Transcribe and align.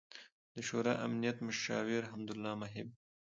،د 0.55 0.57
شورای 0.67 1.01
امنیت 1.05 1.37
مشاور 1.47 2.01
حمد 2.11 2.29
الله 2.33 2.53
محب 2.61 2.87